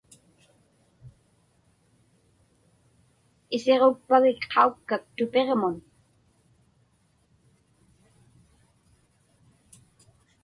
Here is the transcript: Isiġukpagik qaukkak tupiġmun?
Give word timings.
Isiġukpagik 3.55 4.41
qaukkak 4.51 5.03
tupiġmun? 5.15 5.75